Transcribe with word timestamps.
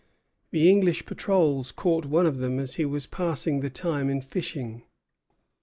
The 0.49 0.67
English 0.67 1.05
patrols 1.05 1.71
caught 1.71 2.07
one 2.07 2.25
of 2.25 2.37
them 2.39 2.57
as 2.59 2.73
he 2.77 2.85
was 2.85 3.05
passing 3.05 3.59
the 3.59 3.69
time 3.69 4.09
in 4.09 4.21
fishing. 4.21 4.81